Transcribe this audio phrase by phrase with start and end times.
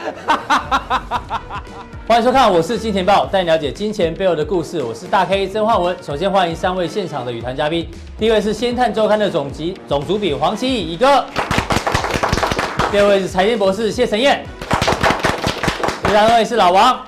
[2.06, 4.82] 欢迎收看，我是金钱爆，带你了解金钱背后的故事。
[4.82, 5.96] 我是大 K 曾焕文。
[6.02, 7.88] 首先欢迎三位现场的与谈嘉宾。
[8.18, 11.24] 第一位是《先探周刊》的总集总主笔黄奇义，义哥。
[12.90, 14.44] 第二位是财经博士谢晨彦。
[16.04, 16.98] 第三位是老王。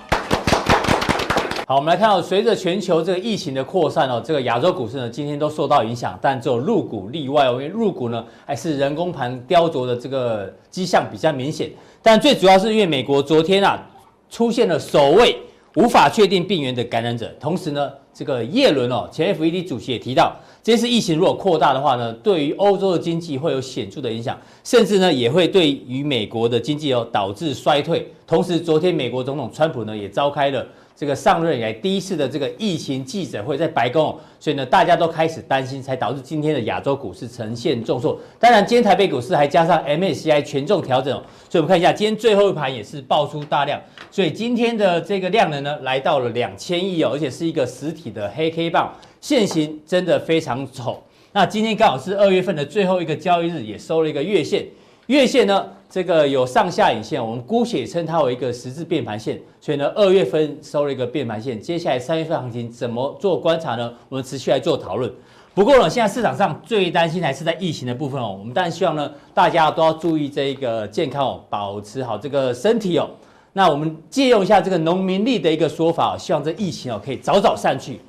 [1.66, 11.70] 好，我们来看到，随着全球这个疫情的扩散哦，这个亚洲股市呢今天都受到影响，但只有入股例外哦，因为入股呢还是人工盘雕琢的这个迹象比较明显。
[12.02, 13.88] 但最主要是因为美国昨天啊。
[14.32, 15.36] 出现了首位
[15.74, 28.10] 无法确定病源的感染者，同时呢，这个耶伦哦，前 FED 主席也提到，这次疫情如果扩大的话呢，对于欧洲的经济会有显著的影响，甚至呢，也会对于美国的经济哦导致衰退。
[28.26, 30.66] 同时，昨天美国总统川普呢也召开了。
[30.94, 38.18] 这个上任以来第一次的这个疫情记者会，在白宫，所以呢，大家都开始担心，才导致今天的亚洲股市呈现重挫。
[38.38, 41.12] 当然，今天台北股市还加上 MSCI 权重调整，
[41.48, 51.02] 所以我们看一下，今天最后一盘也是爆出大量，所以今天的这个量能呢，来到了两千亿哦，而且是一个实体的黑 K 棒，线型真的非常丑。
[51.32, 54.66] 那今天刚好是二月份的最后一个交易日，也收了一个月线，
[55.06, 55.66] 月线呢。
[55.92, 59.38] 这个有上下影线，我们姑且称它为一个十字变盘线。
[59.60, 63.92] 所以呢，二月份收了一个变盘线，接下来三月份行情怎么做观察呢？
[64.08, 65.12] 我们持续来做讨论。
[65.52, 68.34] 不过呢，现在市场上最担心还是在疫情的部分哦。
[68.38, 73.10] 我们当然希望呢，大家都要注意这个健康哦，保持好这个身体哦。
[73.52, 78.00] 那我们借用一下这个农民历的一个说法，希望这疫情哦可以早早散去。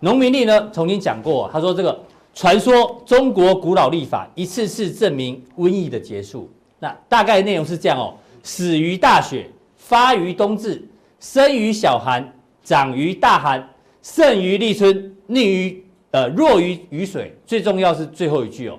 [0.00, 1.98] 农民历呢曾经讲过，他说这个
[2.34, 6.46] 传说中国古老历法一次次证明瘟疫的结束。
[6.82, 9.46] 那大概内容是这样哦，始于大雪，
[9.76, 10.82] 发于冬至，
[11.20, 12.26] 生于小寒，
[12.64, 13.68] 长于大寒，
[14.02, 17.36] 盛于立春，逆于呃弱于雨水。
[17.46, 18.78] 最重要是最后一句哦，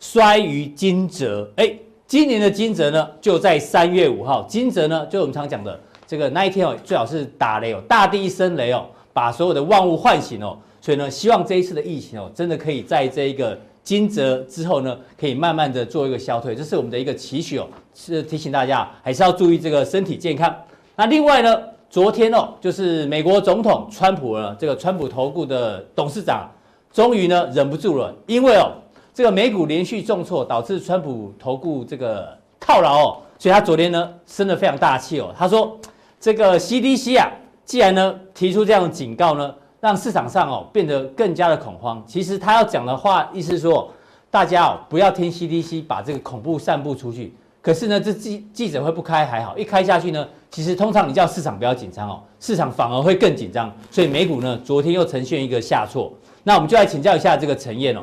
[0.00, 1.46] 衰于惊蛰。
[1.56, 1.70] 哎，
[2.06, 4.42] 今年的惊蛰呢，就在三月五号。
[4.44, 10.58] 惊蛰呢，就我们常讲的这个那一天哦，最好是打雷哦，大地一声雷哦，把所有的万物唤醒哦。
[10.80, 13.60] 所以呢，希望这一次的疫情哦，真的可以在这一个。
[13.84, 20.52] 惊蛰之后呢，可以慢慢的做一个消退，这是我们的一个期许哦，是提醒大家还是要注意这个身体健康。
[20.96, 26.50] 那另外呢，昨天哦，就是美国总统川普呢，这个川普投顾的董事长，
[26.90, 28.72] 终于呢忍不住了，因为哦，
[29.12, 35.78] 这个美股连续重挫，导致川普投顾这个套牢哦，所以他昨天呢生了非常大气哦，他说
[36.18, 37.30] 这个 CDC 啊，
[37.66, 39.54] 既然呢提出这样的警告呢。
[39.84, 42.02] 让市场上哦变得更加的恐慌。
[42.06, 43.92] 其实他要讲的话，意思是说
[44.30, 47.34] 大家哦不要听 CDC 把这个恐怖散布出去。
[47.60, 53.70] 可是呢，这记记者会不开还好，一开下去呢，其实通常你叫市场不要紧张哦，市场反而会更紧张。
[53.90, 56.10] 所以美股呢昨天又呈现一个下挫。
[56.44, 58.00] 那我们就来请教一下这个陈彦哦，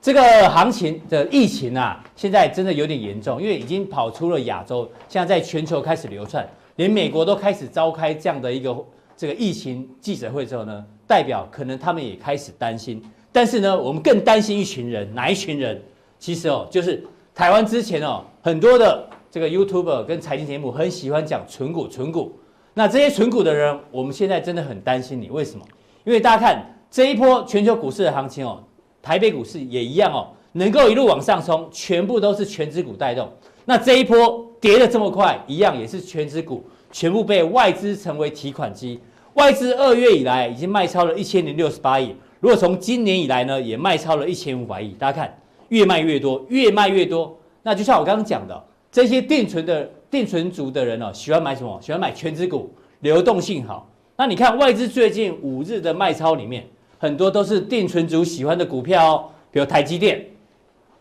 [0.00, 8.76] 这个行情的疫情啊，现在真的有点严重，因为已经跑出了亚洲，现在在全球开始流窜，连美国都开始召开这样的一个
[9.16, 10.84] 这个疫情记者会之后呢。
[11.06, 15.80] 代表可能他们也开始担心，但是呢，我们更担心一群人，哪一群人？
[16.18, 17.04] 其实哦，就是
[17.34, 22.32] 台湾之前哦，很多的这个 YouTuber 跟财经节目很喜欢讲存股，存股。
[22.72, 25.64] 那这些存股的人，我们现在真的很担心你，为什么？
[26.04, 28.62] 因为大家看这一波全球股市的行情哦，
[29.02, 33.30] 台北股市也一样哦，能够一路往上冲，全部都是权值股带动。
[33.64, 39.00] 那这一波跌得这么快，一样也是权值股全部被外资成为提款机。
[39.34, 44.92] 外资二月以来已经卖超了一千零六十八亿，如果从今年以来呢，也卖超了一千五百亿。
[44.92, 45.38] 大家看，
[45.70, 47.36] 越卖越多，越卖越多。
[47.62, 51.80] 那就像我刚刚讲的，这些定存的定存族的人哦，喜欢买什么？
[51.82, 52.70] 喜欢买全值股，
[53.00, 53.90] 流动性好。
[54.16, 56.64] 那你看外资最近五日的卖超里面，
[56.98, 60.24] 很多都是定存族喜欢的股票哦，比如台积电，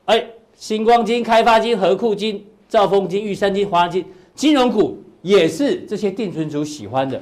[0.06, 0.26] 哎，
[0.56, 4.04] 新光金、开发金、合库金、兆丰金、玉山金、华金，
[4.34, 7.22] 金融股也是这些定存族喜欢的。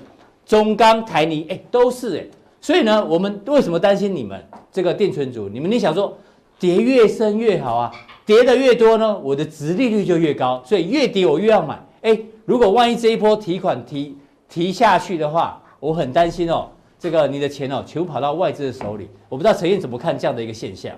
[0.51, 2.25] 中钢、台泥，哎，都是哎，
[2.59, 4.38] 所以呢，我们为什么担心你们
[4.69, 5.48] 这个定存组？
[5.48, 6.13] 你们你想说，
[6.59, 7.89] 跌越深越好啊，
[8.25, 11.81] 跌的越多呢，我的值利率就越高，所以越跌我越要买。
[12.01, 14.18] 哎，如果万一这一波提款提
[14.50, 16.68] 提下去的话，我很担心哦，
[17.00, 19.07] 这个你的钱哦，全部跑到外资的手里。
[19.30, 20.94] 我不知道陈燕怎么看这样的一个现象。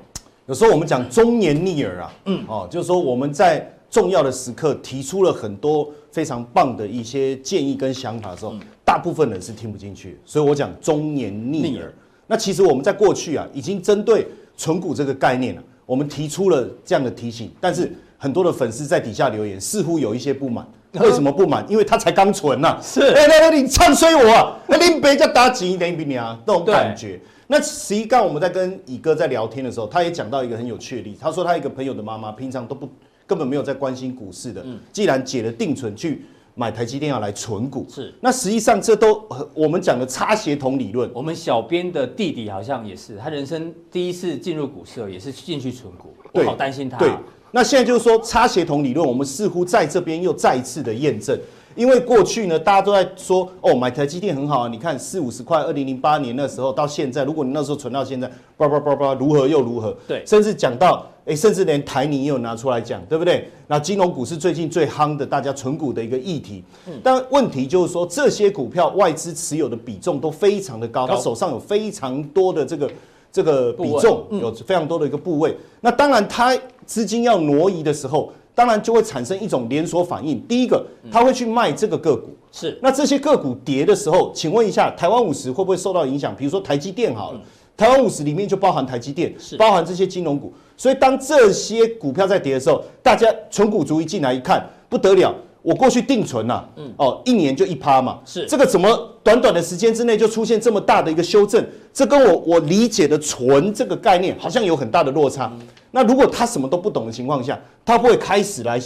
[0.47, 8.53] 有时候我们讲忠言逆耳啊，嗯，哦，就是说我们在重要的时刻提出了很多非常棒的一些建议跟想法的时候。
[8.53, 11.93] 嗯大部分人是听不进去，所以我讲忠言逆耳。
[12.27, 20.65] 那其实我们在过去啊，已经针对存股这个概念啊，我们提出了这样的提醒，但是很多的粉丝在底下留言，似乎有一些不满。
[20.99, 21.65] 为什么不满？
[21.67, 22.79] 因为他才刚存呐。
[22.81, 24.57] 是，哎，那那你唱衰我啊？
[24.67, 27.19] 那你别叫打紧一点比你啊，那种感觉。
[27.47, 31.19] 那实际上我们在跟乙哥在聊天的时候，他也讲到一个很有趣的例子。
[31.19, 32.87] 他说他一个朋友的妈妈平常都不
[33.25, 36.23] 根本没有在关心股市的，嗯，既然解了定存去
[36.55, 38.13] 买台积电要来存股，是。
[38.21, 41.09] 那实际上这都我们讲的差协同理论。
[41.13, 46.13] 我们小编的弟弟好像也是，他人生第一次进入股市，也是进去存股。
[46.33, 46.97] 我好担心他。
[46.97, 47.11] 对。
[47.51, 51.37] 那现在就是说差协同理论，我们似乎在这边又再一次的验证。
[51.75, 54.67] 因为过去呢，大家都在说哦，买台积电很好啊。
[54.67, 59.95] 你看四五十块，二零零八年那时候到现在，如果你那时候存到现在，叭叭叭叭，如何又如何？
[60.07, 63.49] 对，甚至讲到诶，甚至连台泥也有拿出来讲，对不对？
[63.67, 66.63] 那金融股是最近最夯的，大家存股的一个议题。
[66.87, 72.91] 嗯，但问题就是说，这些股票外资持有的比重都非常的高，高他手上有非常多的这个
[73.31, 75.51] 这个比重，有非常多的一个部位。
[75.51, 78.31] 嗯、那当然，他资金要挪移的时候。
[78.55, 80.39] 当然就会产生一种连锁反应。
[80.41, 82.77] 第一个，他会去卖这个个股，是。
[82.83, 86.35] 那这些个股跌的时候，请问一下，台湾五十会不会受到影响？
[86.35, 87.41] 比如说台积电好了，
[87.75, 90.53] 台湾五十里面就包含台积电，是包含这些金融股。
[90.77, 95.33] 所以当这些股票在跌的时候，大家存股族一进来一看，不得了。
[95.61, 98.89] 我过去定存呐、啊，嗯，哦，一年就一趴嘛，是这个怎么
[99.23, 101.65] 短短的时间之内就出现这么大的一个修正？
[101.93, 105.49] 这跟我我理解的存这个概念好像有很大的落差。
[105.53, 108.77] 嗯、那如果他什么都不懂的情况下，他会开始来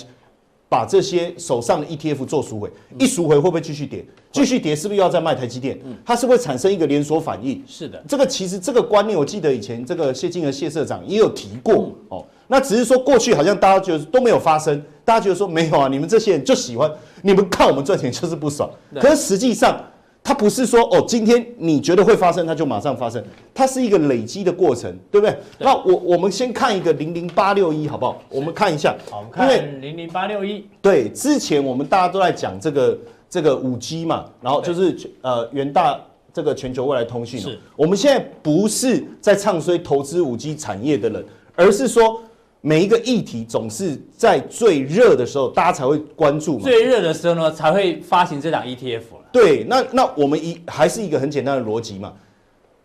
[0.70, 4.06] 把这些手上的 ETF 做赎回，嗯、一赎回会不会继续跌？
[4.32, 5.80] 继续跌是不是又要再卖台积电？
[5.86, 7.64] 嗯，它是会产生一个连锁反应。
[7.66, 12.26] 是的，这个其实这个观念，我记得以前这个谢金和谢社长也有提过、嗯、哦。
[12.48, 16.92] 那只是说过去好像大家觉得都没有发生，大家觉得说没有啊，你们这些人就喜欢，
[17.22, 18.70] 你们看我们赚钱就是不爽。
[18.96, 19.82] 可是实际上，
[20.28, 25.34] 它不是说哦，今天你觉得会发生，它就马上发生，它是一个累积的过程，对不对？
[25.58, 28.22] 那我我们先看一个零零八六一好不好？
[28.28, 30.66] 我们看一下，好，我们看零零八六一。
[30.82, 35.98] 对，之前我们大家都在讲这个这个五 G 嘛，然后就是呃元大
[36.34, 41.26] 这个全球未来通讯，是我们现在不是在唱衰投资五 G 产业的人，
[41.56, 42.20] 而是说。
[42.60, 46.64] 每一个议题总是在最热的时候，大家才会关注嘛。
[46.64, 49.17] 最热的时候呢，才会发行这档 ETF 了。
[49.38, 52.14] 对，那那我们一还是一个很简单的逻辑嘛，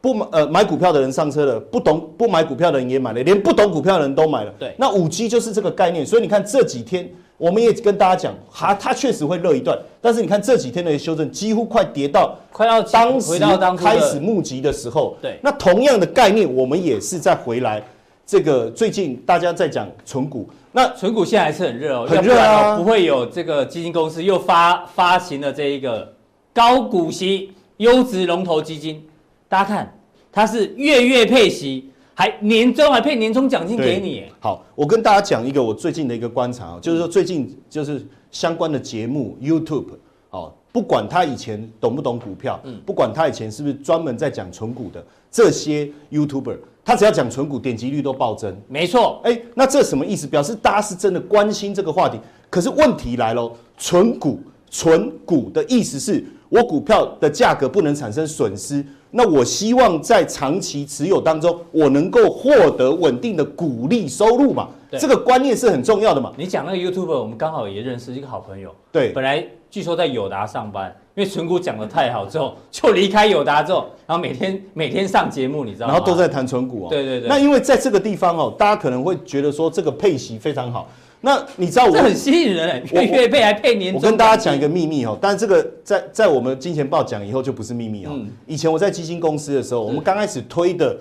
[0.01, 4.53] 不买呃买股票的人上车了，不懂不买股票的人也买了，连不懂股票的人都买了。
[4.59, 6.05] 对，那五 G 就是这个概念。
[6.05, 7.09] 所以你看这几天，
[7.39, 9.79] 我们也跟大家讲，哈，它确实会热一段。
[10.01, 13.39] 但是你看这几天的修正，几乎快跌到快要当时
[13.79, 15.17] 开始募集的时候。
[15.23, 17.83] 对，那同样的概念，我们也是在回来。
[18.25, 26.11] 这个最近大家在讲存股，那存股现在还是很热哦，很热啊，不会有这个基金公司又发发行了这一个
[26.53, 29.03] 高股息优质龙头基金，
[29.49, 29.99] 大家看
[30.31, 34.25] 它是月月配息，还年终还配年终奖金给你。
[34.41, 39.87] 好，我跟大家讲一个我最近的一个观察啊，就是说最近就是相关的节目 YouTube，
[40.31, 46.59] 哦，不管他以前懂不懂股票，嗯，不管他以前是不是专门在讲存股的这些 YouTuber。
[46.85, 48.61] 他只要讲存股，点击率都暴增。
[48.67, 50.27] 没错，哎，那这什么意思？
[50.27, 52.19] 表示大家是真的关心这个话题。
[52.51, 58.85] 可是问题来了，存股、存股的意思是我股票的价格不能产生损失。
[59.11, 64.69] 那我希望在长期持有当中，我能够获得稳定的股利收入嘛？
[64.91, 66.31] 对这个观念是很重要的嘛？
[66.37, 68.75] 你讲那个 YouTuber，我们刚好也认识一个好朋友。
[68.91, 70.94] 对，本来据说在友达上班。
[71.15, 75.93] 因为存股讲的太好之后，就离开友达之后，然后每天 每天上节目，你知道吗？
[75.93, 76.89] 然后都在谈存股哦。
[76.89, 77.29] 对对对。
[77.29, 80.89] 那因为在这个地方哦，大家可能会觉得说这个配息非常好。
[81.22, 84.00] 那你知道我这很吸引人，月月配还配年终。
[84.00, 88.10] 我跟大家讲一个秘密哦，但这个在在我们金钱报讲以后就不是秘密哦。
[88.12, 88.29] 嗯。
[88.46, 90.94] 以前我在基金公司的时候，我们刚开始推的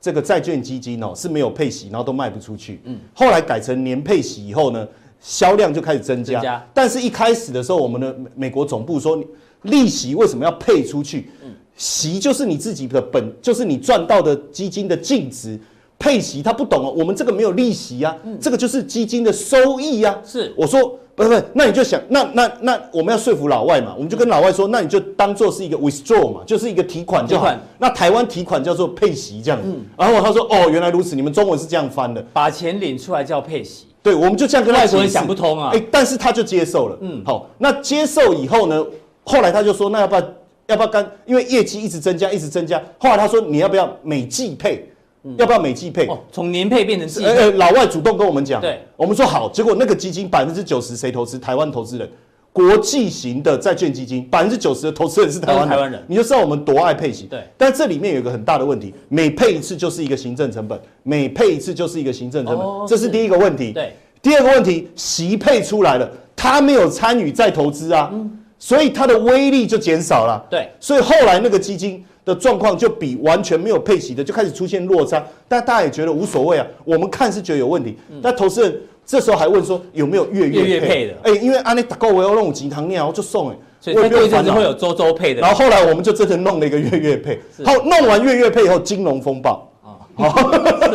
[0.00, 2.80] 这个债券基金哦是没有配息，然后都卖不出去。
[2.84, 2.98] 嗯。
[3.14, 4.86] 后来改成年配息以后呢，
[5.20, 6.34] 销量就开始增加。
[6.34, 6.66] 增加。
[6.74, 9.18] 但是一开始的时候，我们的美国总部说。
[9.62, 11.30] 利息为什么要配出去？
[11.42, 15.58] 嗯息就是你自己的本，就是你赚到的基金的净值。
[15.98, 20.16] 配息他不懂哦，我们这个没有利息啊，这个就是基金的收益啊。
[20.24, 27.52] 是，我说不是不是，那你就想，那那那我们要说服老外嘛，我们就跟老外说，那你就当做是一个 withdraw 嘛，就是一个提款就好。
[27.78, 29.60] 那台湾提款叫做配息这样。
[29.96, 33.86] 然后他说哦，原来如此，你们中文是这样翻的，把钱领出来叫配息。
[34.00, 35.70] 对，我们就这样跟外国人想不通啊。
[35.74, 36.96] 哎，但是他就接受了。
[37.00, 38.86] 嗯，好，那接受以后呢？
[39.24, 40.22] 后来他就说，那要不要
[40.68, 41.10] 要不要干？
[41.26, 42.80] 因为业绩一直增加，一直增加。
[42.98, 44.88] 后来他说，你要不要每季配？
[45.24, 46.06] 嗯、要不要美季配？
[46.06, 47.30] 哦，从年配变成季配。
[47.30, 49.48] 呃，老外主动跟我们讲，对，我们说好。
[49.50, 51.38] 结果那个基金百分之九十谁投资？
[51.38, 52.08] 台湾投资人，
[52.52, 57.24] 国际型的债券基金，百分之九十的投资人是台湾，台湾人，你就知道我们多爱配息。
[57.24, 63.72] 对，但这里面有一个很大的问题，每配一次就是一个行政成本，每配一次就是一个行政成本，哦、这是第一个问题。
[63.72, 70.44] 对，第二个问题，席配出来了，他没有参与再投资啊，嗯、所以它的威力就减少了。
[70.50, 78.80] 对，所以后来那个基金的状况就比完全没有配息的就开始出现落差，但大家也觉得无所谓啊，我们看是觉得有问题，嗯、但投资人。
[79.10, 81.14] 这时候还问说有没有月月配，的？
[81.22, 85.40] 哎、欸，因为安利打够我要弄几堂尿就送哎，所以过一阵子会有周周配的。
[85.40, 90.50] 然后后来我们就真的弄了一个月月配，好，弄完月月配以后，金融风暴啊，好，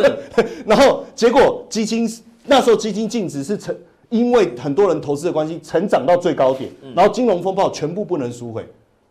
[0.64, 2.08] 然后结果基金
[2.46, 3.74] 那时候基金净值是成，
[4.10, 8.64] 因为很多人投资的关系，成长到最高点，然后金融风暴全部不能赎回，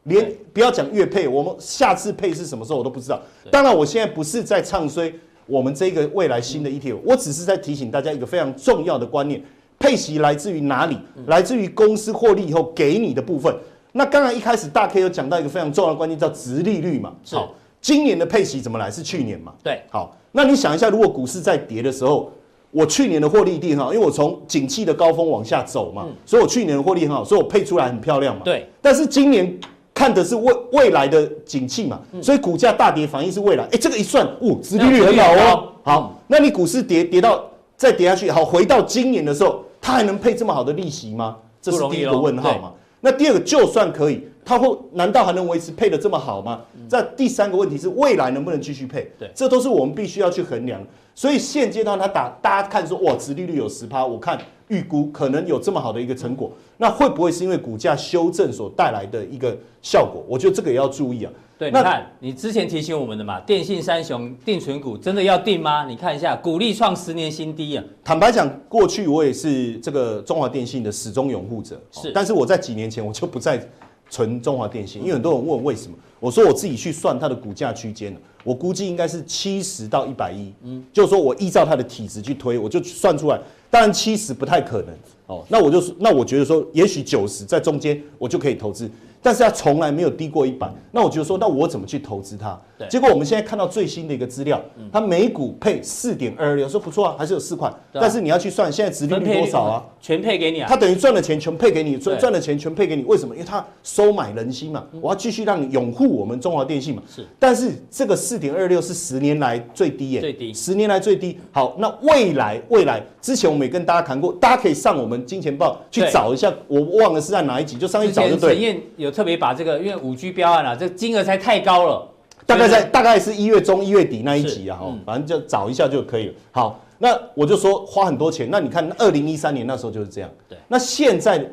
[0.03, 3.21] 连不要讲月配，我们下次配是什么时候我都不知道。
[3.51, 5.13] 当然，我现在不是在唱衰。
[5.45, 9.43] 我们这个未来新的 ETF，我只是在提醒大家一个非常重要的观念：
[9.77, 10.97] 配息来自于哪里？
[11.27, 13.53] 来自于公司获利以后给你的部分。
[13.91, 17.11] 那刚才一开始大 K 有讲到一个非常重要的观念，叫殖利率嘛。
[17.29, 18.89] 好，今年的配息怎么来？
[18.89, 19.53] 是去年嘛？
[19.61, 19.81] 对。
[19.89, 22.31] 好，那你想一下，如果股市在跌的时候，
[22.71, 28.43] 我去年的获利一定很好，因为我从景气的高峰往下走嘛，所以我去年的获利很好，所以我配出来很漂亮嘛。
[28.45, 28.65] 对。
[28.81, 29.53] 但是今年。
[29.93, 33.63] 看的是未未来的景气嘛，所以股价大跌反映是未来。
[33.65, 35.69] 哎，这个一算，哦，殖利率很好哦。
[35.83, 37.43] 好，那你股市跌跌到
[37.77, 41.37] 再跌下去，好，回到今年的时候，它还能配这么好的利息吗？
[41.61, 42.71] 这是第一个问号嘛。
[43.01, 46.61] 那第二个，就算可以，它会难道还能维持配的这么好吗？
[46.89, 49.11] 这第三个问题是未来能不能继续配？
[49.19, 50.81] 对，这都是我们必须要去衡量。
[51.13, 54.39] 所以现阶段它打大家看说，哇，殖利率有十趴，我看。
[54.67, 60.23] 预估可能有这么好的一个成果，那会不会是因为股价修正所带来的一个效果？
[60.27, 61.31] 我觉得这个也要注意啊。
[61.55, 65.85] 对，那你看你之前提醒我们的嘛，电信三雄定存股真的要定吗？
[65.85, 67.83] 你看一下，股利创十年新低啊。
[68.03, 72.11] 坦白讲，过去我也是这个中华电信的始终拥护者，是。
[72.11, 73.63] 但是我在几年前我就不再
[74.09, 83.39] 存中华电信，因为很多人问为什么，我说我自己去算它的股价区间了，我估计应该是七十到一百一，嗯，就是说我依照它的体质去推，我就算出来。
[83.73, 88.87] 当然七十不太可能哦，那我就那我觉得说，也许九十在中间我就可以投资。
[89.19, 92.61] 但是它从来没有低过一百，那我觉得说，那我怎么去投资它？
[92.83, 94.61] 对，结果我们现在看到最新的一个资料，
[94.91, 97.71] 它每股配四点二六，说不错啊，还是有四块。
[97.93, 99.85] 但是你要去算现在殖利率多少啊？
[100.01, 100.67] 全配给你啊！
[100.67, 103.03] 它等于赚的钱全配给你，赚赚的钱全配给你。
[103.03, 103.33] 为什么？
[103.33, 107.01] 因为它收买人心嘛，我要继续让你拥护我们中华电信嘛。
[107.07, 107.25] 是。
[107.39, 111.39] 但是这个四点二六是十年来最低耶，最低，十年来最低。
[111.51, 118.53] 好，那未来未来之前我们也跟大家谈过，大家可以上我们金钱豹去找一下，我忘了是在哪一集，就上去找就对。
[118.53, 119.13] 陈燕有。
[119.13, 122.09] 特别把这个，因为五 G 标案啊，这个金额才太高了，
[122.45, 126.33] 大概在大概是一月中一月底那一集啊，哈、嗯，反正就找一下就可以了。
[126.51, 131.45] 好，那我就说花很多钱，那你看二零一三年那时候就是这样，对，那现在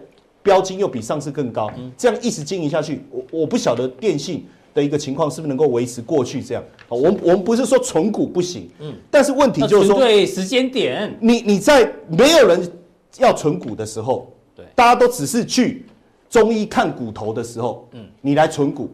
[0.42, 6.64] 标金又比上次更高，嗯、这样一直经营下去，我我不晓得电信的一个情况是不是能够维持过去这样。
[6.88, 12.70] 好，我我们不是说存股不行，嗯，但是问题就是说，对时间点，你你在没有人
[13.18, 15.87] 要存股的时候，对，大家都只是去。
[16.28, 18.88] 中医看骨头的时候，嗯，你来存股，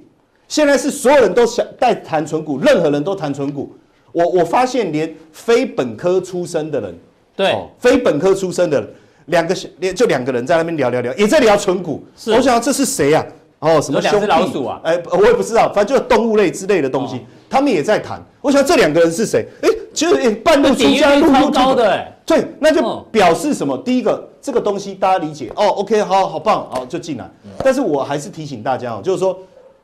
[0.49, 3.73] 现在是所有人都想在谈存股，任何人都谈存股。
[4.13, 6.95] 我我发现连非本科出身的人，
[7.37, 8.89] 对，非本科出身的人，
[9.27, 12.05] 两个连就两个人在那边聊聊聊，也在聊存股。
[12.17, 13.27] 是，我想这是谁呀？
[13.59, 14.81] 哦，什么两只老鼠啊？
[14.85, 18.23] 哎，我也不知道，反正就是动物类之类的东西，他们也在谈。
[18.41, 19.47] 我想这两个人是谁？
[19.63, 23.77] 哎，其实半路出家，路路高的，哎，对，那就表示什么？
[23.79, 24.29] 第一个。
[24.47, 27.29] 这个东西大家理解哦，OK，好好棒，好就进来。
[27.65, 29.37] 但是我还是提醒大家哦，就是说，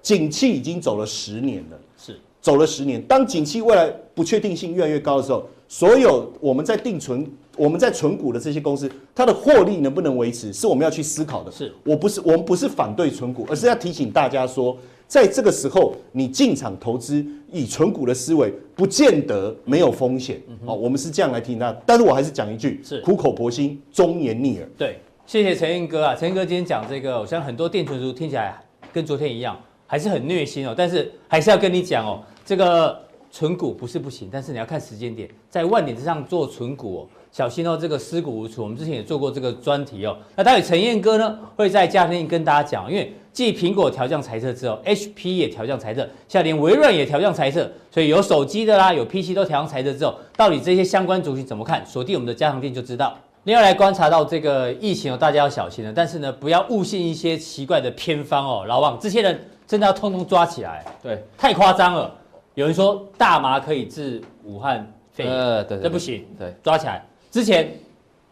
[0.03, 3.01] 景气已经走了十年了，是走了十年。
[3.03, 11.51] 当景气未来不确定性越来越高的时候，所有我们在定存、我们在存股的这些公司，它的获利能不能维持，是我们要去思考的。
[11.51, 14.77] 是我不是我们不是反对存股，而是要提醒大家说。
[15.09, 20.41] 在这个时候，你进场投资以存股的思维，不见得没有风险。
[20.65, 24.67] 好，我们是这样来听他，但是我还是讲一句：是苦口婆心，忠言逆耳。
[24.79, 28.59] 对，谢谢陈燕哥啊，陈燕哥今天讲这个，我相信很多定存族听起来
[28.91, 29.61] 跟昨天一样，
[29.93, 30.75] 还是很虐心哦。
[30.75, 32.99] 但是还是要跟你讲哦，这个
[33.31, 37.07] 存股不是不行，但是你要看时间点，在万点之上做存股哦。
[37.31, 38.65] 小心哦，这个尸骨无存。
[38.65, 40.17] 我们之前也做过这个专题哦。
[40.35, 51.85] 那待会陈燕哥呢会在加强錠跟大家讲，因为继苹果调降财测之后，HP 也调降财测，现在连微软也调降财测，所以有手机的啦，有 PC 都调降财测之后，到底这些相关族群怎么看？
[51.85, 53.15] 锁定我们的家常店就知道。
[53.45, 58.65] 另外来观察到这个疫情哦，大家要小心了，但是呢，不要误信一些奇怪的偏方哦。
[58.69, 59.43] 老王，这些人
[59.73, 62.15] 真的要通通抓起来，对，太夸张了。
[62.53, 67.03] 有人说大麻可以治武汉肺炎，呃，对，对，对，这不行，对，抓起来。
[67.31, 67.73] 之前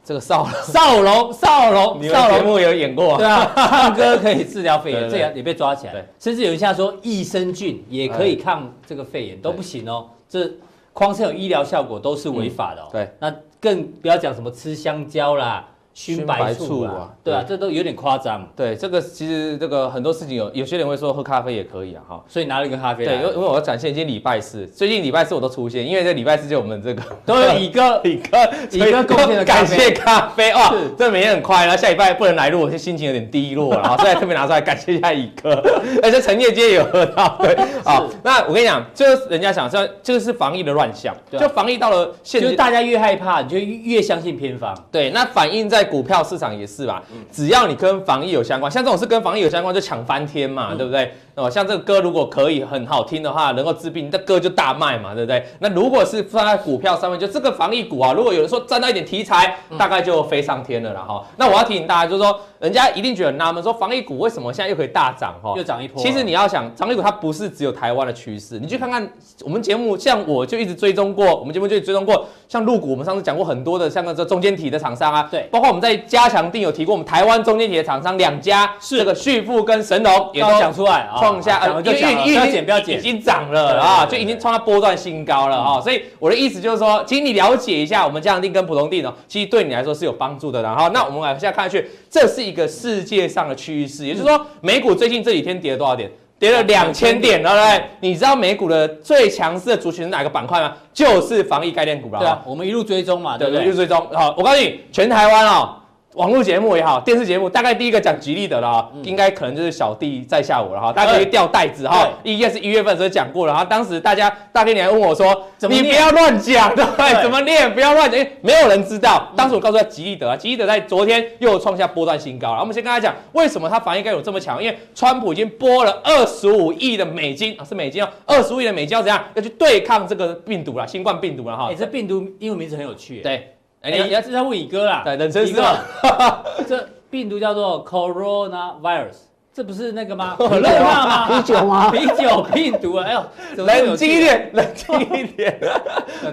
[0.05, 2.45] 这个少少龙，少龙，少龙。
[2.45, 5.95] 幕有演过，对啊，唱歌可以治疗肺炎，这样也被抓起来。
[5.95, 6.05] 对。
[6.19, 10.11] 甚至有人现在说益生菌也可以抗这个肺炎，都不行哦。
[10.29, 10.47] 这
[10.93, 12.89] 光是有医疗效果都是违法的哦。
[12.93, 15.67] 对，那更不要讲什么吃香蕉啦。
[15.93, 18.47] 熏白醋啊，对啊，这都有点夸张。
[18.57, 22.25] 对，这个其实这个很多事情有，有些人会说喝咖啡也可以啊，哈。
[22.29, 23.05] 所以拿了一个咖啡。
[23.05, 28.39] 对，因为因为我要展现今天礼拜四，最近礼拜四我都出现，因为这礼拜四就我们这个都有 乙哥，乙哥，
[28.71, 35.61] 乙哥贡献的感谢咖啡哇，这每天很快，然后下礼拜不能来录，我心情有点低落了， 所以特别拿出来感谢一下乙哥。
[36.03, 37.53] 而且陈业今天有喝到，对，
[37.85, 44.75] 啊，那我跟你讲，就是人家想说，这个是防疫的乱象，就防疫到了现，就是大家越害怕，你就越相信偏方。
[44.93, 51.13] 对，那反映在股票市场也是吧，只要你跟防疫有相关，像这种是跟防疫有相关，就抢翻天嘛，嗯、对不对？
[51.41, 55.45] 哦，像这个歌如果可以很好听的话，能够治病，这歌就大卖嘛，对不对？
[55.61, 61.25] 那如果是放在股票上面，就这个防疫股啊，如果有人说沾到一点题材，大概就飞上天了啦哈。
[61.37, 65.55] 那我要提醒大家，就是说，人家一定觉得很纳闷，说防疫股为什么现在又可以大涨哈？
[65.57, 66.03] 又涨一波。
[66.03, 69.09] 其实你要想，防疫股它不是只有台湾的趋势，你去看看
[69.43, 82.31] 我们节目，像我就一直追踪过，我们节目就追踪过，像陆股，我们上次讲过很多的，像个这中间体的厂商啊，对，包括我们在加强定有提过，我们台湾中间体的厂商两家是这个旭富跟神龙也都讲出来，创下呃，因为。
[82.31, 90.63] 不要减，不要减，已经涨了啊，就已经创下波段新高了啊，所以我的意思就是说，请你了解一下我们加强錠跟普通定哦，其实对你来说是有帮助的。
[90.63, 96.11] 然后，那我们来现在看下去，这是一个世界上的趋势，也就是说，美股最近这几天跌了多少点？
[96.39, 97.85] 跌了两千点，对不对？
[98.01, 100.73] 你知道美股的最强势的族群是哪个板块吗？
[100.95, 102.19] 就是防疫概念股了。
[102.19, 103.65] 对啊，我们一路追踪嘛，对不对？
[103.65, 103.99] 一路追踪。
[104.15, 105.77] 好，我告诉你，全台湾哦。
[106.15, 117.73] 网络节目也好，电视节目大概第一个讲吉利的了，嗯、应该可能就是小弟在下午了哈，大家可以调袋子哈，应该是一月份的时候讲过了哈，当时大家大哥你还问我说，你不要乱讲，对，对怎么念？
[117.73, 119.31] 不要乱讲，因为没有人知道。
[119.37, 122.61] 当时我告诉他吉利德啊，吉利德在昨天又创下波段新高了。
[122.61, 124.61] 我们先跟他讲，为什么他防疫概念有这么强？
[124.61, 129.25] 因为川普已经拨了二十五亿的美金啊，是美金哦，二十五亿的美金要怎样？
[129.35, 131.69] 要去对抗这个病毒了，新冠病毒了哈。
[131.71, 133.55] 哎，这病毒英文名字很有趣，对。
[133.83, 135.79] 哎，你要知道问乙哥啦，对，冷知识嘛。
[136.69, 139.17] 这病毒叫做 coronavirus，
[139.55, 140.37] 这不是那个吗？
[140.39, 141.27] 可乐吗？
[141.29, 141.91] 啤酒吗？
[141.91, 143.07] 啤酒病毒啊！
[143.07, 143.25] 哎呦，
[143.65, 145.59] 冷静一点，冷静一点。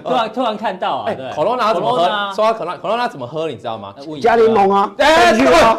[0.04, 2.04] 突然突然看到啊，对，corona 怎么喝？
[2.34, 3.48] 说到 corona，corona 怎么喝？
[3.48, 3.94] 你知道吗？
[4.20, 4.92] 加柠檬啊！
[4.98, 5.32] 哎，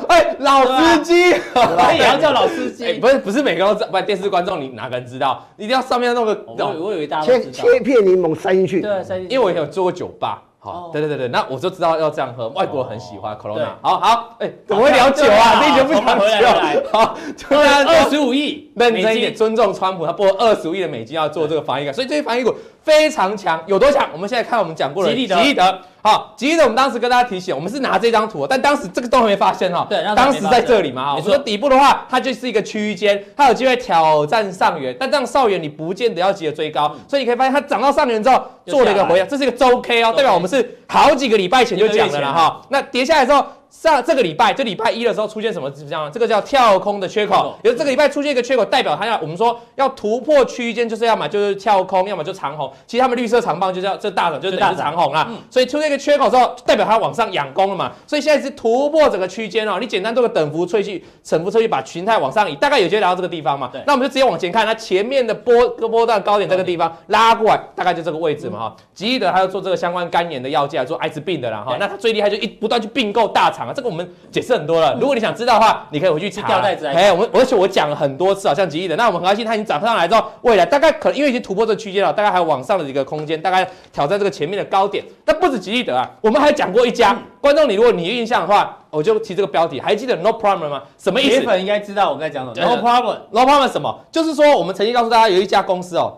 [0.08, 2.94] 哎，老司机，也要叫老司机。
[2.94, 5.46] 不是不是每个都知道，不是电视观众你哪个人知道？
[5.56, 6.56] 一定要上面弄个，我
[6.88, 8.82] 我以为大家切切片柠檬塞进去。
[8.82, 9.36] 对，塞进去。
[9.36, 10.42] 因为我以前有做过酒吧。
[10.72, 13.68] 好，对对对对，那我就知道要这样喝，外国人很喜欢 Corona。
[13.82, 15.62] 好好，哎，怎么会聊酒啊？
[15.64, 16.90] 你以前不讲酒。
[16.92, 24.08] 好，突然二十五亿，认真一点，尊重川普，他拨二十五亿的美金要做这个防疫，所以这些防疫股非常强，有多强？
[24.14, 25.80] 我们现在看我们讲过的吉利德。
[26.02, 29.86] 好，吉利德，我们当时跟大家提醒，我们是拿这张图，但当时这个都还没发现哈。
[29.90, 31.16] 对，当时在这里嘛哈。
[31.16, 42.62] 我说底部的话，它就是一个区间，它有机会挑战上缘，但这样上缘你不见得要急着追高，所以你可以发现它涨到上缘之后做了一个回调，这是一个周 K 哦，代表我们是好几个礼拜前就讲了了哈。
[42.70, 43.46] 那跌下来之后。
[43.70, 45.70] 上这个礼拜，这礼拜一的时候出现什么？
[45.70, 46.12] 怎么样？
[46.12, 47.56] 这个叫跳空的缺口。
[47.62, 52.72] 比如这个礼拜出现一个缺口，代表它要我们说要突破区间，就是要么就是跳空，要么就长红。
[52.88, 55.30] 其实他们绿色长棒就叫这大涨，就是等于长红啦。
[55.50, 57.92] 所以出现一个缺口之后，代表它往上仰攻了嘛。
[58.08, 59.78] 所以现在是突破整个区间哦。
[59.80, 63.72] 你简单做个等幅萃取，等幅萃取把形态往上移，大概有机会来到这个地方嘛。
[63.86, 68.76] 那我们就直接往前看，它前面的波个波段高点这个地方拉过来，大概就这个位置嘛哈。
[68.94, 71.78] 吉利德它要做这个相关肝炎的药剂，做艾滋病的啦哈。
[71.80, 74.08] 那它最厉害就一不断去并购大厂啊，这个我们。
[74.32, 76.62] 解释很多了，如果你想知道的话，你可以回去查。
[76.62, 85.04] 哎，我们而且我讲了很多次啊，像吉利的，那我们很高兴它已经涨上来之后，未来大概可能因为已经突破这个区间了，大概还有往上的一个空间，大概挑战这个前面的高点。
[85.26, 87.18] 但不止吉利德啊，我们还讲过一家。
[87.42, 90.84] 观众，你如果你有印象的话，我就提这个标题，还记得 No problem 吗？
[90.98, 91.40] 什么意思？
[91.40, 92.68] 铁粉应该知道我们在讲什么。
[92.68, 94.00] No problem，No problem 什么？
[94.12, 96.18] 就是说我们曾经告诉大家有一家公司哦，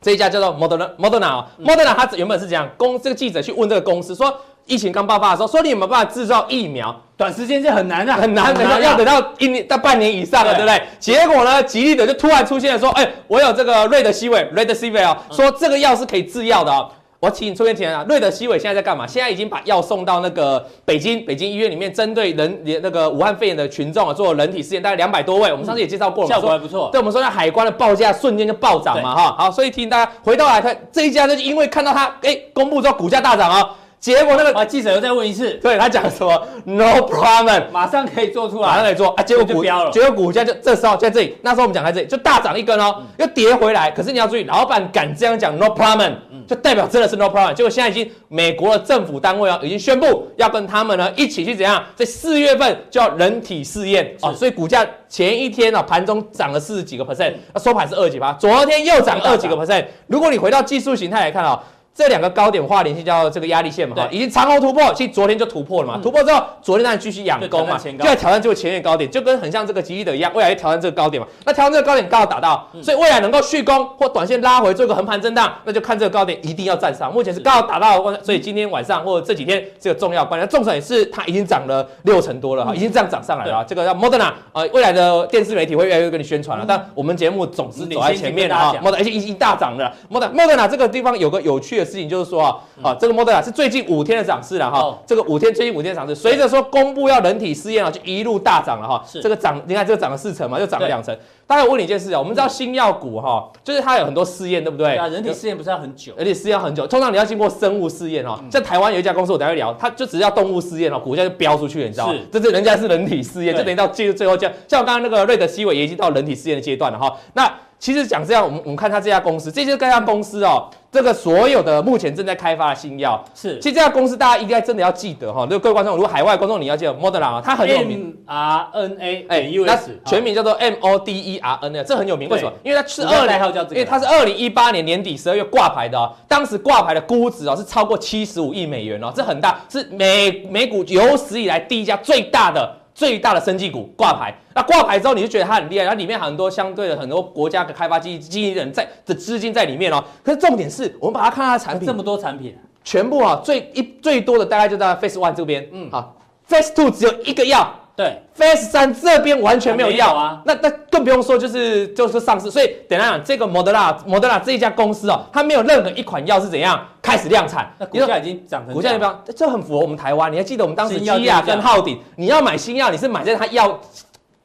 [0.00, 4.34] 这一家叫做 Moderna，Moderna，Moderna 它原本是这样，公这个记者去问这个公司说。
[4.66, 6.94] 疫情刚爆发的时候，说你有没有办法制造疫苗？
[7.16, 10.82] 短时间是很难的，很难，等到要等到一年到半年以上了，对不对？
[10.98, 16.90] 结果呢，吉利的就突然出现了，说，哎，我有这个瑞德西韦，瑞德西韦哦，说这个药是可以制药的哦。
[17.18, 19.06] 我请你出面前啊，瑞德西韦现在在干嘛？
[19.06, 25.50] 现在已经把药送到那个北京北京医院里面，针对人那个武汉肺炎的群众啊，做人体试验，大概两百多位。
[25.50, 26.90] 我们上次也介绍过了，效果还不错。
[26.92, 29.36] 对，我们说那海关的报价瞬间就暴涨嘛，哈。
[29.38, 33.70] 好，所以提醒大家回到来看这一家，就是因为看到它，哎，公布之后股价大涨啊。
[33.98, 39.22] 结果那个啊，记者又再问一次，对他讲什么？No problem，马上可以做出来，马上可以做啊！
[39.22, 43.90] 结果股标了，结果股价就这时候在这里，那时候我们讲在这里就大涨一根哦，又跌回来。
[43.90, 46.12] 可是你要注意，老板敢这样讲 No problem，
[46.46, 47.54] 就代表真的是 No problem。
[47.54, 59.84] 结果现在已经美国的政府单位啊，已经宣布要跟他们呢一起去怎样，在四月份就要人体试验啊，所以股价前一天啊盘中涨了四十几个 percent，那收盘是二十几趴，昨天又涨二几个 percent。
[60.06, 61.60] 如果你回到技术形态来看啊。
[61.96, 92.56] 这两个高点画连线叫这个压力线嘛，哈，已经长虹突破，其实昨天就突破了嘛，突破之后，昨天当然继续养攻嘛，就要挑战这个前面高点，就跟很像这个吉利的一样，未来要挑战这个高点嘛，那挑战这个高点刚好打到，所以未来能够续攻或短线拉回做一个横盘震荡，那就看这个高点一定要站上，目前是刚好打到，所以今天晚上或者这几天这个重要关键，重点也是它已经涨了六成多了哈，已经这样涨上来了，这个叫 Moderna，呃，未来的电视媒体会越来越跟你宣传了，但我们节目总是走在前面的哈，Moderna 而且已经大涨了，Moderna Moderna 这个地方有个有趣的事情就是说啊。
[92.82, 99.02] 啊，这个 Moderna 是最近五天的涨势了哈，这个五天最近五天涨势，随着说公布要人体试验啊，就一路大涨了哈。
[99.10, 101.16] 是这个涨，你看这个涨了四成嘛，又涨了两成。
[101.46, 104.94] 大家我问你一件事啊，我们知道新药股哈，就是它有很多试验，对不对？
[104.94, 108.38] 啊，人体试验不是要很久，而且试验很久，通常你要经过生物试验哈。
[108.50, 112.14] 在台湾有一家公司，我等下会聊，它就只要动物试验哦，股价就飙出去了，你知道吗？
[112.30, 114.54] 这是人家是人体试验，就等于到进入最后这样。
[114.68, 117.16] 像我刚刚那个瑞德西韦也已经到人体试验的阶段了哈。
[117.32, 132.52] 那其实讲这样，我们我们看它这家公司，这些这家公司哦，这个所有的目前正在开发的新药是，其实这家公司大家应该真的要记得哈，那各位观众，如果海外观众你要记得 Moderna 它很有名，mRNA，哎，U S，全名叫做 M O D E R N A，这很有名，为什么？
[132.62, 142.74] 因为它是二零，因为它是二零一八年年底十二月挂牌的哦，当时挂牌的估值哦是超过七十五亿美元哦，这很大，是美美股有史以来第一家最大的。
[142.96, 150.02] 最大的生技股挂牌，那挂牌之后你就觉得它很厉害，它里面很多相对的很多国家的开发基基金人在的资金在里面哦。
[150.24, 157.70] 可是重点是我们把它看它的产品，这么多产品，全部啊最一最多的大概就在 Face One 这边，嗯，好，Face Two 只有一个药。
[157.96, 170.30] 对，Phase 三这边完全没有药啊，那那更不用说就是就是上市，所以等下讲这个 Moderna Moderna 这一家公司哦，它没有任何一款药是怎样开始量产，那股价已经涨成股价一般，这很符合我们台湾。
[170.30, 173.80] 你还记得我们当时基亚跟浩鼎，你要买新药，你是买在它药。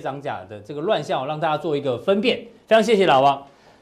[0.00, 2.38] 涨假的，这个乱象让大家做一个分辨。
[2.66, 3.40] 非常谢谢老王。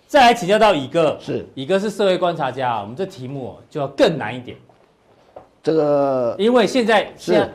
[0.09, 4.57] 再来请教到乙哥，是乙哥是社会观察家，我们这题目就要更难一点。
[5.63, 7.47] 这个，因为现在现在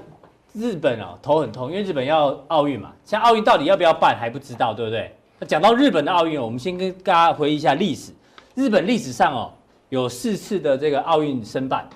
[0.54, 5.12] 日本哦头很痛，因为日本要奥运嘛，像奥运到底要不要办还不知道，对不对？
[5.39, 8.12] 那讲到日本的奥运，我们先跟大家回忆一下历史。
[8.54, 9.52] 日本历史上哦
[9.89, 11.89] 有四次的这个奥运申办，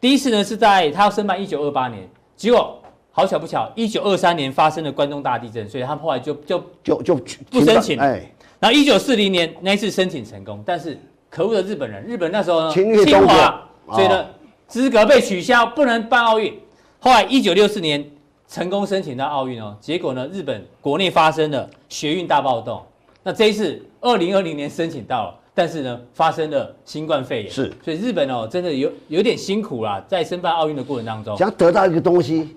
[0.00, 2.02] 第一次呢是在他要申办一九二八年，
[2.34, 7.14] 结果好巧不巧，一九二三年发生了关东大地震，所以他后来就就就就
[7.48, 7.96] 不申请。
[8.00, 8.28] 哎
[8.60, 10.96] 然后一九四零年那一次申请成功，但是
[11.30, 14.26] 可恶的日本人，日本那时候呢侵华，所以呢
[14.68, 16.52] 资格被取消，不能办奥运。
[16.98, 18.04] 后来一九六四年
[18.46, 22.82] 成功申请到奥运哦，结果呢日本国内发生了学运大暴动。
[23.22, 32.54] 那这一次二零二零年申请到了，但是呢发生了新冠肺炎，是，所以日本哦真的有有点辛苦啦，在申办奥运的过程当中，想得到一个东西，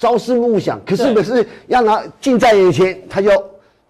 [0.00, 3.30] 朝思暮想，可是可是要拿近在眼前，他就。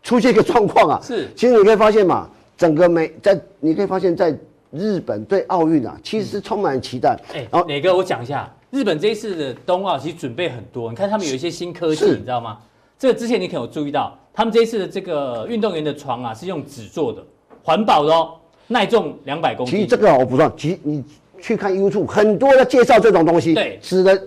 [0.06, 4.32] 出现一个状况啊，是，其实你可以发现嘛，整个美在，你可以发现在
[4.70, 7.18] 日本对奥运啊，其实是充满期待。
[7.34, 12.56] 哎、嗯，然后哪个我讲一下，日本这一次的冬奥其实准备很多，你看他们有一些新科技，你知道吗？
[12.96, 17.20] 这个之前你可能有注意到，他们这一次的这个运动员的床啊是用纸做的，
[17.64, 18.30] 环保的哦，
[18.68, 19.74] 耐重两百公斤。
[19.74, 21.02] 其实这个我不算，其实你
[21.40, 24.22] 去看 YouTube，很多的介绍这种东西，对，纸的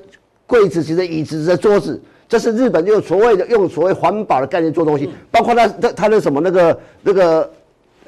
[0.46, 2.02] 柜子、纸的椅子、纸的桌子。
[2.30, 7.52] 这是日本用所谓的用所谓环保的概念做东西，嗯、包括它它它的什么那个那个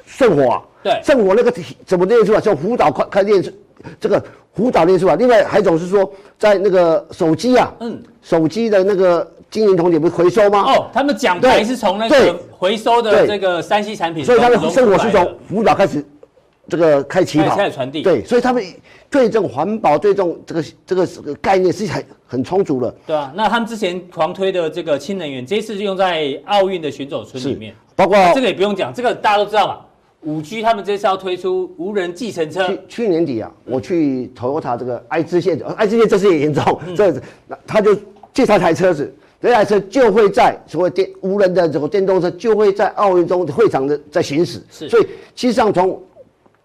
[0.06, 1.52] 圣火啊，对，圣火那个
[1.84, 2.40] 怎么练出来？
[2.40, 3.50] 叫福岛快快练出
[3.98, 4.22] 这个
[4.54, 5.16] 福岛练出来。
[5.16, 6.08] 另外还一种是说，
[6.38, 10.72] 在那个手机啊，嗯，手机的那个金银铜铁不是回收吗？
[10.72, 16.04] 哦，他们奖牌是从那个回收的这个三 C 产品，所以他的圣火是从福岛开始。
[16.68, 18.64] 这个开起跑，开始传递，对，所以他们
[19.10, 22.94] 对这种环保、对这种这个这个这个概念是很很充足的。
[23.06, 29.80] 对啊，那他们之前狂推的这个氢能源，这一次就用在奥运的选手村里面，包括这个也不用讲，这个大家都知道嘛。
[30.22, 32.68] 五 G 他们这次要推出无人计程车。
[32.68, 37.12] 去去年底啊，我去 Toyota 这个爱知县，爱知县这次也严重，嗯、这
[37.48, 37.92] 那他就
[38.32, 44.62] 介绍台车子，这台车就会在所谓电无人的这个电动车就会在奥运中会场的在行驶。
[44.70, 46.00] 是，所以实际上从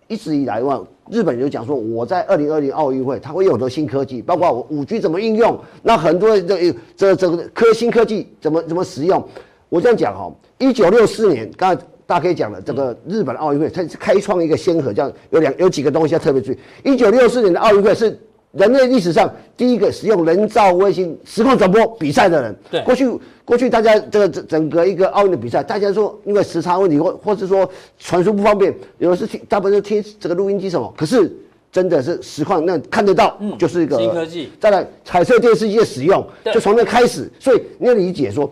[0.08, 9.24] 一直以来，哇，日本就讲说，我在二零二零奥运会，他会有很多新科技，包括我五 G 怎么应用，那很多这这这个科新科技怎么怎么使用。
[9.70, 16.58] 我这样讲哈，一九六四年，刚才大家可以讲了，这个日本奥运会，它是开创一个先河，这样有两有几个东西要特别注意。
[16.84, 18.18] 一九六四年的奥运会是
[18.58, 22.56] 人类历史上第一个使用人造卫星实况转播比赛的人。
[22.72, 23.10] 对，过去
[23.46, 31.32] 过去大家这个整整个一个奥运的比赛，大家说因为时差问题或或是说传输不方便，有的是听大部分是听这个录音机什么，可是
[31.72, 34.50] 真的是实况那看得到，嗯，就是一个新科技。
[34.60, 38.52] 再来彩色电视机的使用，就从那开始，所以你要理解说。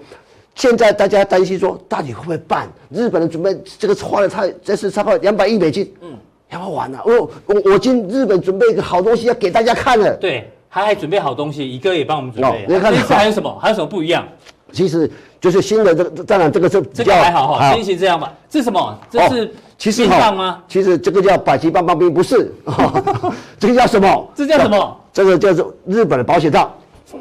[0.54, 2.66] 现在大家担心说，到底会不会办？
[2.90, 6.18] 日本人准备这个花了太，这次差不多两百亿美金，嗯，
[6.56, 7.00] 要不要玩呢？
[7.06, 10.16] 我我我今日本准备一个好东西要给大家看了。
[10.16, 12.64] 对，他还准备好东西，一个也帮我们准备。
[12.64, 13.56] 哦、你看这次还有什么？
[13.62, 14.26] 还有什么不一样？
[14.72, 18.34] 其实就是新的这个，当然这个是这个还好哈，先行这样吧。
[18.50, 18.98] 这是什么？
[19.12, 20.64] 这是其实棒吗？
[20.68, 22.54] 其实这个叫百吉棒棒冰，不是。
[23.60, 24.28] 这个叫什么？
[24.34, 24.98] 这叫什么？
[25.12, 26.74] 这个叫做日本的保险套。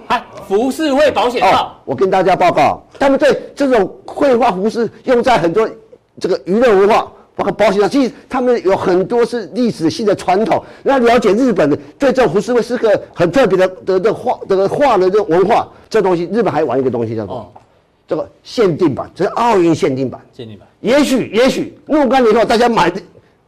[0.06, 5.68] 哎，浮世绘保险套、哦，我跟大家报告，他们对这种绘画服饰用在很多
[6.18, 10.62] 这个娱乐文化，包括保险套，其实他们有很多是历史性的传统。
[10.82, 17.48] 那了解日本的对这种浮世绘是个很特别的的的画这个画的这个文化，这东西日本还玩一个东西叫做、哦、
[18.06, 20.20] 这个限定版，这是奥运限定版。
[20.32, 22.92] 限定版，也许也许若干年后大家买，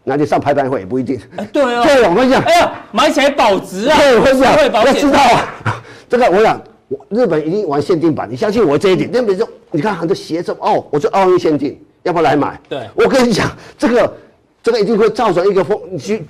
[0.02, 1.20] 那就上拍卖会也不一定。
[1.36, 5.82] 哎、对哦， 对，我跟你讲，哎呀，买起来保值啊，对，会这样，保险知道啊。
[6.08, 9.08] 这个我想，我日本一定玩限定版，你相信我这一点。
[9.12, 12.58] 那比如说，你看很多鞋子哦，我说奥运限定，要不要来买？
[12.68, 14.16] 对，我跟你讲，这个
[14.62, 15.78] 这个一定会造成一个风。
[15.90, 16.24] 你去，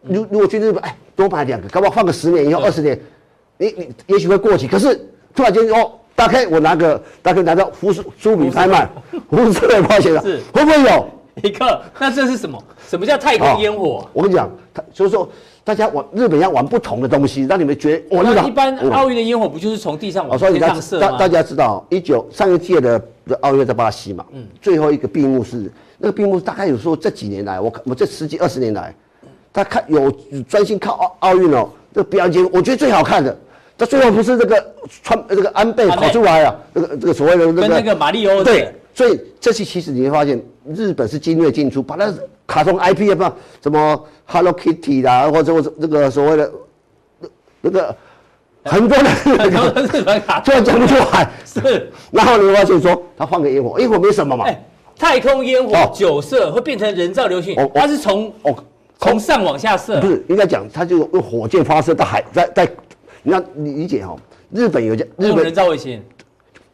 [0.00, 2.98] 如如果去日本，哎，多买两个，搞不好放个十年以后、二十年，
[3.58, 4.66] 你你也许会过期。
[4.66, 4.98] 可是
[5.34, 8.88] 突然间哦，大概我拿个，大概拿到福苏比拍卖，
[9.28, 11.08] 福斯的保险了，是会不会有
[11.42, 11.82] 一个？
[11.98, 12.64] 那这是什么？
[12.88, 13.98] 什么叫太空烟火？
[13.98, 15.28] 哦、我跟你讲，他所以说。
[15.68, 21.10] 大家玩日本要玩不同的东西，让你们觉得我那一般奥运的烟火不就是从地上往天上射吗？
[21.10, 28.94] 大大家知道，一九上一届的的奥运在巴西嘛，嗯，最后一个闭幕式，那个闭幕大概有说这几年来，我我这十几二十年来，
[29.52, 30.10] 他看有
[30.48, 33.36] 专心看奥奥运哦，这个表演我觉得最好看的，
[33.76, 40.42] 他最后不是这个川这个安倍跑出来啊，这个这个所谓的那个跟那个马里欧对，所以这次其实你会发现
[40.74, 42.10] 日本是精锐进出，把它
[42.48, 44.04] 卡通 IP 啊不什么。
[44.30, 46.52] Hello Kitty 啦，或者或者那个所谓的
[47.18, 47.28] 那
[47.62, 47.96] 那个
[48.62, 51.30] 很多的很多的日本卡，突然讲不出来。
[51.46, 54.44] 是，然后你会发现说，他放个烟火，烟火没什么嘛。
[54.44, 54.64] 哎，
[54.98, 58.54] 太空烟火九色会变成人造流星，哦它是从哦
[58.98, 59.98] 从上往下射。
[59.98, 62.70] 不是，应该讲，它就用火箭发射到海，在在，
[63.22, 64.14] 你要你理解哈，
[64.50, 66.02] 日本有叫日本人造卫星，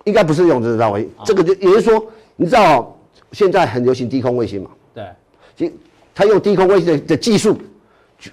[0.02, 2.04] 应该不是用人造卫星，这个就也就是说，
[2.34, 2.98] 你知道
[3.30, 4.70] 现在很流行低空卫星嘛？
[5.56, 5.74] 对，其
[6.14, 7.58] 他用低空卫星的的技术，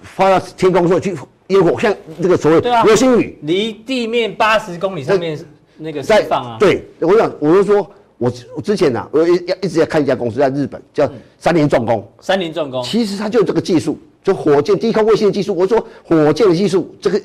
[0.02, 1.16] 发到天空说去
[1.48, 5.38] 烟火，像这个所谓流星雨，离、啊、地面八十公里上面
[5.76, 6.56] 那个释放啊。
[6.58, 12.08] 对，我想我就说，我我之前呢、啊，我一一直在看一家公司在日本叫三菱重工。
[12.20, 15.54] 三菱重工，其实它就这个技术，就火箭低空卫星的技术。
[15.54, 17.20] 我说火箭的技术，这个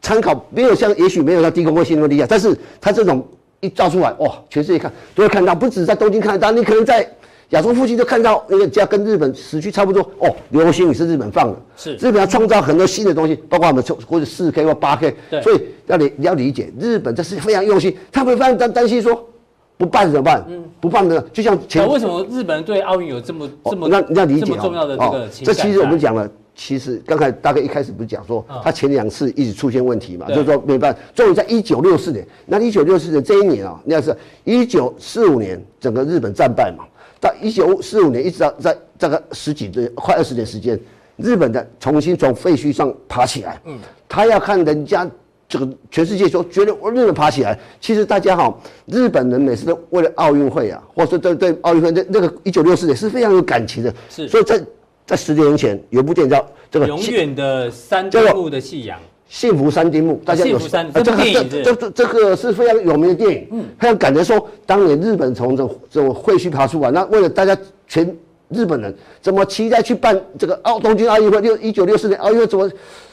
[0.00, 3.26] 参考没有像，也许没有像低空卫星那么厉害，但是它这种
[3.60, 7.08] 一照出来，哇，全世界看都会看到，不止在东京看得到，你可能在。
[7.52, 19.28] 亚洲附近就看到那个家跟日本时区差不多哦，流星雨是日本放的，是日本要创造很多新的东西，包括我们或者四 K 或八 K，对，所以要理要理解日本这是非常用心，他们非常担担心说
[19.76, 20.42] 不办怎么办？
[20.48, 25.28] 嗯，不办呢就像前为什么日本人对奥运有这么这么、哦、那你要理解这么重要的这个、哦？
[25.44, 36.84] 这其实我们讲了，其实刚才大概一开始不是讲说他前两次一直出现问题嘛，就是说没办法，终于在一九六四年，那一九六四年这一年啊、哦，那是一九四五年整个日本战败嘛。
[37.22, 40.76] 到一九四五年，一直到在这个十几年、快二十年时间，
[41.16, 43.60] 日本的重新从废墟上爬起来。
[43.64, 45.08] 嗯，他要看人家
[45.48, 47.56] 这个全世界说，觉得我日本爬起来。
[47.80, 48.52] 其实大家哈，
[48.86, 53.94] 日本人每次都为了奥运会啊，或者对对奥运会那那个一九六四年是非常有感情的。
[54.10, 54.60] 是，所以在
[55.06, 58.98] 在十年前有部电影叫这个永远的三丁目的夕阳。
[59.32, 61.24] 幸福三丁目，大家有幸福三这个
[61.64, 67.56] 这这这个是非常有名的电影，嗯，非常感觉说，当年日本从这这种废墟爬出来，那为了大家
[67.88, 68.14] 全
[68.50, 72.70] 日本人怎么期待去办这个奥东京奥运会，六一九六四年奥运会怎么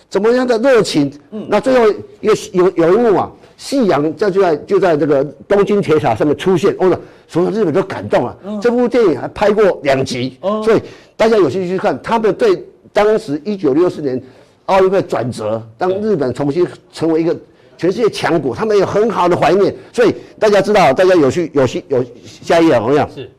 [0.09, 1.85] 怎么样的热情，嗯，那最后
[2.19, 6.99] 有有有一幕啊，夕阳在就在就在这个东京铁塔上面出现，哦，
[7.29, 8.37] 所有日本都感动了。
[8.43, 10.81] 嗯，这部电影还拍过两集，哦，所以
[11.15, 12.61] 大家有兴趣去看，他们对
[12.91, 14.21] 当时一九六四年。
[14.69, 17.35] 奥运会转折，当日本重新成为一个
[17.75, 19.75] 全世界强国，他们有很好的怀念。
[19.91, 23.31] 所以大家知道，大家有去有去有下一页，我跟你讲，是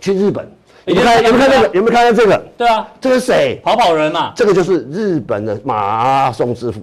[0.00, 0.50] 去日本，
[0.86, 1.24] 有没有看？
[1.24, 1.74] 有没有看这个？
[1.74, 2.44] 有没有看到这个？
[2.56, 3.60] 对啊，这个是谁？
[3.62, 4.32] 跑跑人嘛。
[4.34, 6.80] 这个就是日本的马拉松之父，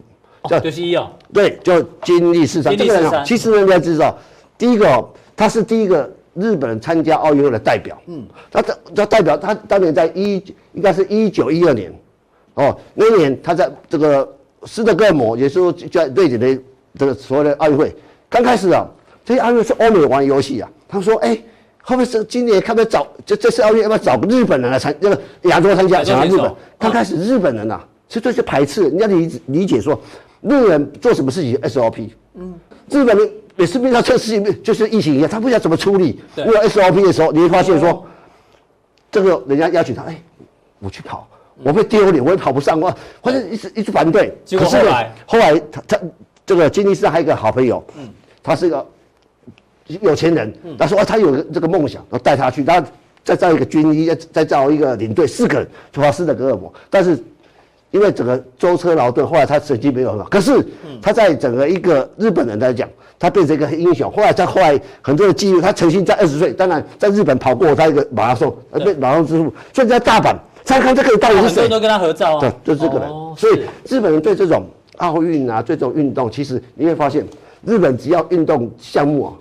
[0.47, 1.09] 叫刘希一哦。
[1.33, 2.77] 对，叫金立四三。
[2.77, 4.15] 这个人其实人家知道，
[4.59, 7.99] 第一个哦，他是第一个日本人参加奥运会的代表。
[8.05, 10.35] 嗯，他他他代表他当年在一
[10.73, 11.91] 应该是一九一二年，
[12.55, 14.27] 哦，那一年他在这个
[14.65, 16.61] 斯德哥尔摩，也是说在瑞典的
[16.97, 17.95] 这个所谓的奥运会，
[18.29, 18.87] 刚开始啊，
[19.25, 21.37] 这些奥运会是欧美玩游戏啊，他说哎。
[21.83, 26.03] 后面是今年看不找这这次奥运要不要找个日本人来参那个亚洲参加？
[26.03, 29.99] 想日本，刚开始日本人呐、啊，其实这些排斥，你要理理解说，
[30.41, 32.53] 日本人做什么事情 SOP，嗯，
[32.87, 36.21] 日本人也是遇到这个事情，就是疫情一样，他不知道怎么处理。
[36.35, 38.05] 没有 SOP 的时候，你会发现说，
[39.11, 40.21] 这个人家邀请他，哎，
[40.77, 41.27] 我去跑，
[41.63, 44.33] 我会丢脸，我也跑不上，我或者一直一直反对。
[44.51, 44.91] 可是呢，
[45.25, 45.99] 后来他他
[46.45, 48.09] 这个金立斯还有一个好朋友，嗯，
[48.41, 48.85] 他是一个。
[49.99, 52.81] 有钱人，他说啊，他有这个梦想，然后带他去，他
[53.25, 56.73] 再造一个军医，再造一个领队，四个人出发斯德哥尔摩。
[56.89, 57.21] 但是
[57.89, 60.29] 因为整个舟车劳顿，后来他成绩没有很好。
[60.29, 60.65] 可是
[61.01, 62.87] 他在整个一个日本人来讲，
[63.19, 64.09] 他变成一个英雄。
[64.09, 69.53] 后来他后来很多的记录，他曾经在二十岁，当然在日本跑过他一个马拉松，呃，被马拉松之父。
[69.73, 70.33] 所以在大阪，
[70.63, 71.49] 参看这个到底是谁？
[71.49, 72.39] 很多人都跟他合照啊。
[72.39, 73.09] 对，就这个人。
[73.35, 74.65] 所以日本人对这种
[74.97, 77.25] 奥运啊，对这种运动，其实你会发现，
[77.65, 79.33] 日本只要运动项目啊。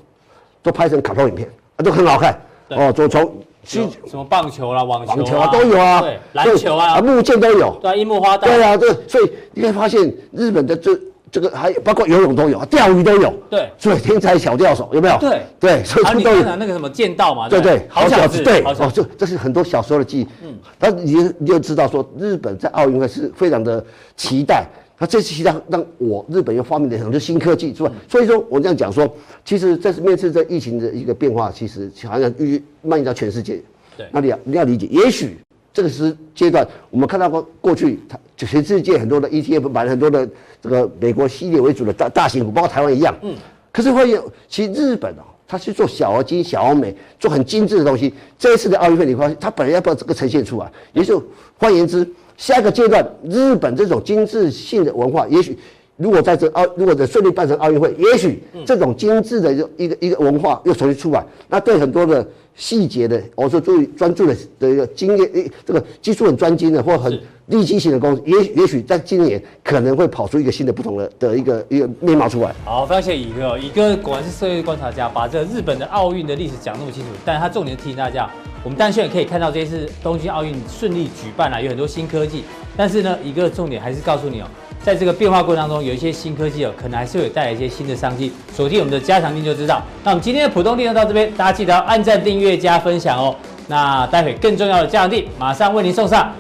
[0.63, 2.39] 都拍成卡通影片，啊，都很好看。
[2.69, 3.33] 哦，就从
[3.65, 7.79] 什么棒球啦、网球啊都有啊，对，篮球啊，木剑都有。
[7.81, 8.47] 对，樱木花道。
[8.47, 10.91] 对啊，对，所以你会发现日本的这
[11.31, 13.33] 这个还包括游泳都有，钓鱼都有。
[13.49, 15.17] 对，所以天才小钓手有没有？
[15.19, 17.49] 对对，所以都有那个什么剑道嘛。
[17.49, 18.43] 对对，好小子。
[18.43, 20.27] 对，哦，就这是很多小时候的记忆。
[20.43, 23.85] 嗯，但你你就知道说，日本在奥运会是非常的
[24.17, 24.67] 期待。
[24.99, 27.91] 那这次其实让我日本又发明了很多新科技，是吧？
[28.07, 29.09] 所以说我这样讲说，
[29.47, 33.63] 其实这是面对这疫情的一个变化，其实好像蔓蔓延到全世界。
[33.97, 35.39] 对，那你要你要理解，也许
[35.73, 40.29] 这个是阶段，我们看到过过去，它全世界很多的 ETF 买了很多的
[40.63, 43.15] 这个美国系列为主的大大型股，包括台湾一样。
[43.23, 43.35] 嗯。
[43.73, 48.13] 可是会有，其实日本啊，它去做小而精、小而美，做很精致的东西。
[48.39, 51.23] 这一次的奥运会，你发现它本来要把这个呈现出来，也就
[51.57, 52.09] 换言之。
[52.37, 55.59] 下一个阶段，日本这种精致性的文化，也许
[56.01, 72.55] 如果在这奥，如果在顺利办成奥运会，也许这种精致的一个一个一个文化又重新出来，那对很多的细节的，我说注意专注的的一个经验，诶，这个技术很专精的或很利基型的公司，也也许在今年可能会跑出一个新的不同的的一个一个面貌出来。
[72.65, 78.27] 好，非常谢谢乙哥，乙哥果然是社会观察家，把这个日本的奥运的历史讲那么清楚，但是他重点提醒大家。
[78.63, 82.45] 我们当然也可以看到这次东京奥运顺利举办了，有很多新科技。
[82.77, 84.47] 但是呢，一个重点还是告诉你哦，
[84.83, 88.33] 在这个变化过程当中，有一些新科技哦，可能还是会带来一些新的商机。
[88.55, 89.83] 锁定我们的加强店就知道。
[90.03, 93.37] 那我们今天的普通店就到这边，大家记得要按赞、订阅、加分享哦。
[93.69, 96.33] 那待会更重要的加强店马上为您送上。